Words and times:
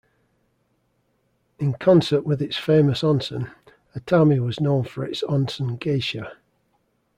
In 1.59 1.73
concert 1.73 2.25
with 2.25 2.41
its 2.41 2.57
famous 2.57 3.03
onsen, 3.03 3.51
Atami 3.95 4.43
was 4.43 4.59
known 4.59 4.83
for 4.83 5.05
its 5.05 5.21
onsen 5.21 5.77
geisha. 5.77 6.37